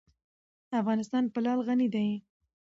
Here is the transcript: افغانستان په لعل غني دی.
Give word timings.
افغانستان 0.79 1.23
په 1.33 1.39
لعل 1.45 1.59
غني 1.67 1.87
دی. 1.95 2.07